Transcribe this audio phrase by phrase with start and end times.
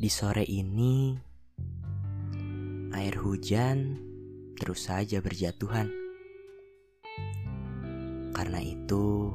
[0.00, 1.12] Di sore ini,
[2.96, 4.00] air hujan
[4.56, 5.92] terus saja berjatuhan.
[8.32, 9.28] Karena itu,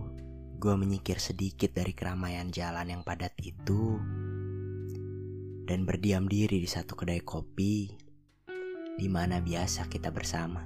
[0.57, 4.01] gue menyikir sedikit dari keramaian jalan yang padat itu
[5.69, 7.93] dan berdiam diri di satu kedai kopi
[8.97, 10.65] di mana biasa kita bersama.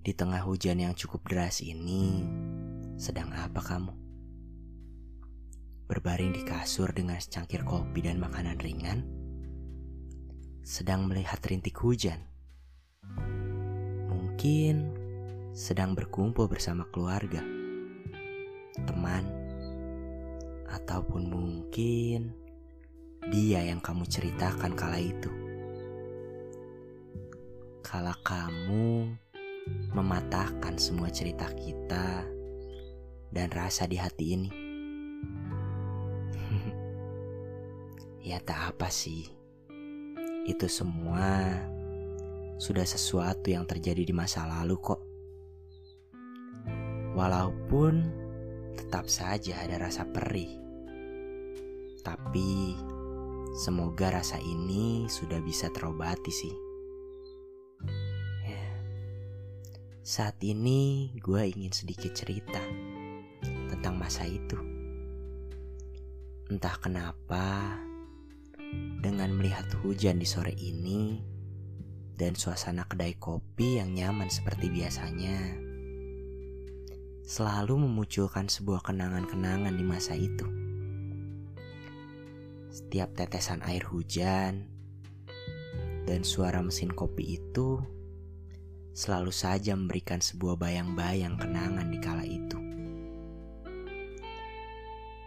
[0.00, 2.24] Di tengah hujan yang cukup deras ini,
[2.96, 4.03] sedang apa kamu?
[5.84, 9.04] Berbaring di kasur dengan secangkir kopi dan makanan ringan,
[10.64, 12.24] sedang melihat rintik hujan.
[14.08, 14.96] Mungkin
[15.52, 17.44] sedang berkumpul bersama keluarga,
[18.88, 19.28] teman,
[20.72, 22.32] ataupun mungkin
[23.28, 25.28] dia yang kamu ceritakan kala itu.
[27.84, 29.12] Kala kamu
[29.92, 32.24] mematahkan semua cerita kita
[33.28, 34.63] dan rasa di hati ini
[38.24, 39.28] Ya tak apa sih.
[40.48, 41.60] Itu semua
[42.56, 45.04] sudah sesuatu yang terjadi di masa lalu kok.
[47.12, 48.00] Walaupun
[48.80, 50.56] tetap saja ada rasa perih.
[52.00, 52.72] Tapi
[53.60, 56.56] semoga rasa ini sudah bisa terobati sih.
[58.48, 58.64] Ya.
[60.00, 62.64] Saat ini gue ingin sedikit cerita
[63.68, 64.56] tentang masa itu.
[66.48, 67.76] Entah kenapa
[69.04, 71.20] dengan melihat hujan di sore ini
[72.14, 75.58] dan suasana kedai kopi yang nyaman seperti biasanya,
[77.26, 80.46] selalu memunculkan sebuah kenangan-kenangan di masa itu.
[82.70, 84.70] Setiap tetesan air hujan
[86.04, 87.82] dan suara mesin kopi itu
[88.94, 92.58] selalu saja memberikan sebuah bayang-bayang kenangan di kala itu.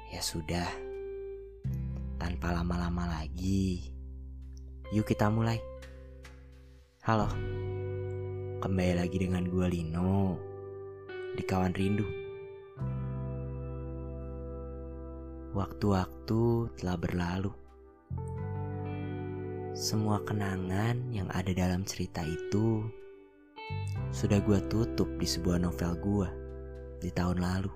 [0.08, 0.72] Ya sudah,
[2.18, 3.94] tanpa lama-lama lagi,
[4.90, 5.62] yuk kita mulai.
[7.06, 7.30] Halo,
[8.60, 10.36] kembali lagi dengan gue Lino
[11.38, 12.04] di Kawan Rindu.
[15.54, 16.42] Waktu-waktu
[16.82, 17.54] telah berlalu.
[19.78, 22.82] Semua kenangan yang ada dalam cerita itu
[24.10, 26.30] sudah gue tutup di sebuah novel gue
[26.98, 27.72] di tahun lalu.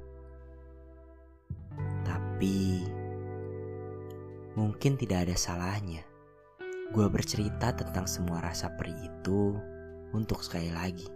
[2.02, 2.58] Tapi
[4.56, 6.12] Mungkin tidak ada salahnya
[6.92, 9.56] gue bercerita tentang semua rasa perih itu
[10.12, 11.08] untuk sekali lagi.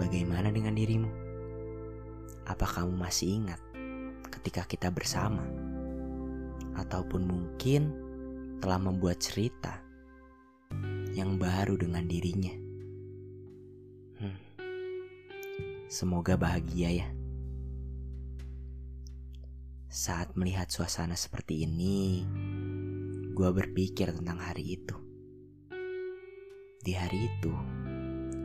[0.00, 1.10] Bagaimana dengan dirimu?
[2.48, 3.60] Apa kamu masih ingat
[4.32, 5.44] ketika kita bersama?
[6.80, 7.92] Ataupun mungkin
[8.64, 9.84] telah membuat cerita
[11.12, 12.56] yang baru dengan dirinya?
[14.16, 14.40] Hmm.
[15.92, 17.08] Semoga bahagia ya.
[19.92, 22.24] Saat melihat suasana seperti ini,
[23.36, 24.96] gue berpikir tentang hari itu.
[26.80, 27.52] Di hari itu,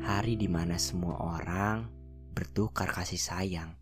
[0.03, 1.88] hari di mana semua orang
[2.35, 3.80] bertukar kasih sayang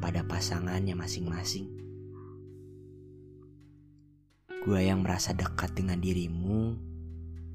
[0.00, 1.68] pada pasangannya masing-masing.
[4.64, 6.72] Gue yang merasa dekat dengan dirimu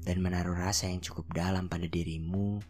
[0.06, 2.62] dan menaruh rasa yang cukup dalam pada dirimu,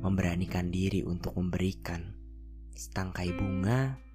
[0.00, 2.16] memberanikan diri untuk memberikan
[2.72, 4.08] setangkai bunga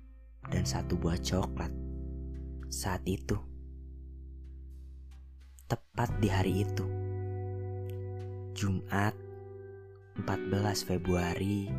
[0.65, 1.69] satu buah coklat
[2.73, 3.37] saat itu.
[5.69, 6.81] Tepat di hari itu.
[8.57, 9.13] Jumat
[10.17, 10.25] 14
[10.81, 11.69] Februari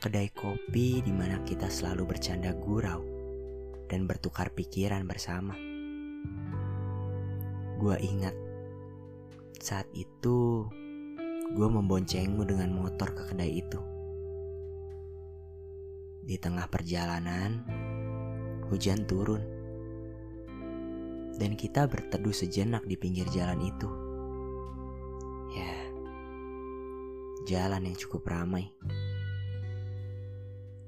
[0.04, 3.08] Kedai kopi di mana kita selalu bercanda gurau
[3.88, 5.56] dan bertukar pikiran bersama.
[7.80, 8.45] Gua ingat
[9.66, 10.70] saat itu,
[11.58, 13.82] gue memboncengmu dengan motor ke kedai itu.
[16.22, 17.66] Di tengah perjalanan,
[18.70, 19.42] hujan turun.
[21.42, 23.90] Dan kita berteduh sejenak di pinggir jalan itu.
[25.58, 25.74] Ya,
[27.50, 28.70] jalan yang cukup ramai.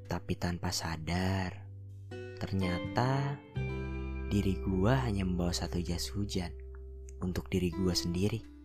[0.06, 1.66] Tapi tanpa sadar,
[2.38, 3.42] ternyata
[4.30, 6.54] diri gua hanya membawa satu jas hujan
[7.26, 8.57] untuk diri gua sendiri.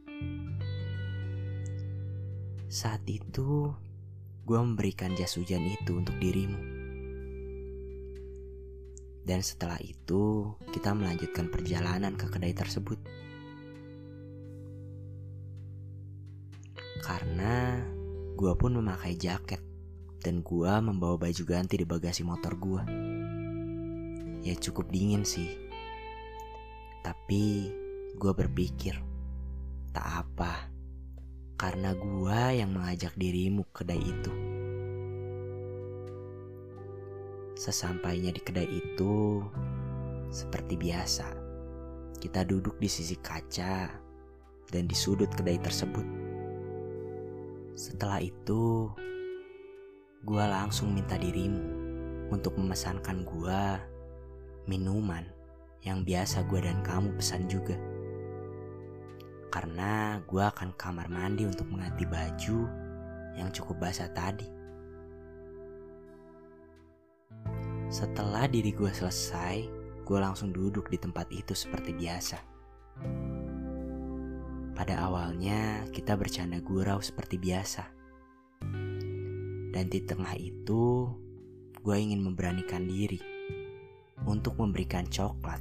[2.73, 3.69] Saat itu,
[4.49, 6.59] gue memberikan jas hujan itu untuk dirimu.
[9.23, 12.99] Dan setelah itu, kita melanjutkan perjalanan ke kedai tersebut.
[17.05, 17.79] Karena
[18.35, 19.63] gue pun memakai jaket
[20.25, 22.83] dan gue membawa baju ganti di bagasi motor gue.
[24.43, 25.55] Ya cukup dingin sih.
[27.05, 27.71] Tapi
[28.19, 29.12] gue berpikir
[29.93, 30.73] Tak apa,
[31.61, 34.33] karena gua yang mengajak dirimu ke kedai itu.
[37.61, 39.45] Sesampainya di kedai itu,
[40.33, 41.29] seperti biasa,
[42.25, 43.93] kita duduk di sisi kaca
[44.73, 46.09] dan di sudut kedai tersebut.
[47.77, 48.89] Setelah itu,
[50.25, 51.61] gua langsung minta dirimu
[52.33, 53.77] untuk memesankan gua
[54.65, 55.29] minuman
[55.85, 57.92] yang biasa gua dan kamu pesan juga.
[59.53, 62.61] Karena gua akan kamar mandi untuk mengganti baju
[63.37, 64.49] yang cukup basah tadi.
[67.93, 69.69] Setelah diri gue selesai,
[70.09, 72.41] gue langsung duduk di tempat itu seperti biasa.
[74.73, 77.85] Pada awalnya kita bercanda gurau seperti biasa.
[79.73, 81.13] Dan di tengah itu,
[81.85, 83.21] gue ingin memberanikan diri
[84.25, 85.61] untuk memberikan coklat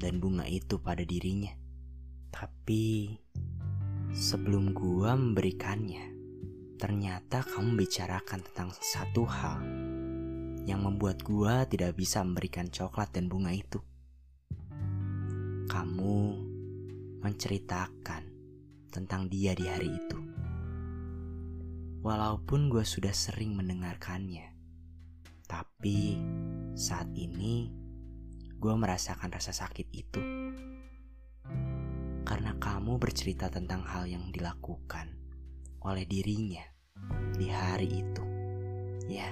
[0.00, 1.52] dan bunga itu pada dirinya.
[2.32, 3.12] Tapi
[4.16, 6.08] sebelum gue memberikannya,
[6.80, 9.60] ternyata kamu bicarakan tentang satu hal
[10.64, 13.78] yang membuat gua tidak bisa memberikan coklat dan bunga itu.
[15.68, 16.16] Kamu
[17.20, 18.24] menceritakan
[18.88, 20.18] tentang dia di hari itu.
[22.00, 24.48] Walaupun gue sudah sering mendengarkannya,
[25.44, 26.16] tapi
[26.72, 27.68] saat ini
[28.56, 30.45] gue merasakan rasa sakit itu.
[32.86, 35.10] Kamu bercerita tentang hal yang dilakukan
[35.82, 36.62] oleh dirinya
[37.34, 38.22] di hari itu.
[39.10, 39.26] Ya,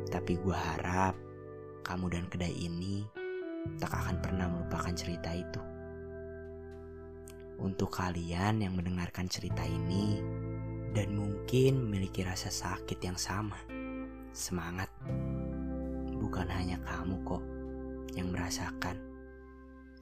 [0.07, 1.25] Tapi gue harap
[1.87, 3.07] kamu dan kedai ini
[3.78, 5.62] tak akan pernah melupakan cerita itu.
[7.62, 10.19] Untuk kalian yang mendengarkan cerita ini
[10.90, 13.62] dan mungkin memiliki rasa sakit yang sama,
[14.35, 14.90] semangat.
[16.19, 17.45] Bukan hanya kamu kok
[18.19, 18.99] yang merasakan,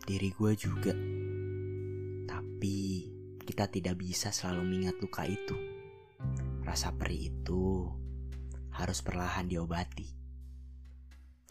[0.08, 0.96] diri gue juga.
[2.24, 2.78] Tapi
[3.44, 5.56] kita tidak bisa selalu mengingat luka itu.
[6.64, 7.92] Rasa perih itu
[8.72, 10.23] harus perlahan diobati.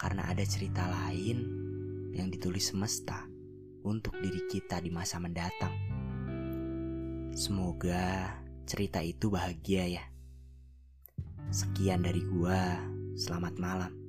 [0.03, 1.47] Karena ada cerita lain
[2.11, 3.23] yang ditulis semesta
[3.87, 5.71] untuk diri kita di masa mendatang.
[7.31, 8.35] Semoga
[8.67, 10.03] cerita itu bahagia ya.
[11.55, 12.83] Sekian dari gua,
[13.15, 14.02] selamat malam.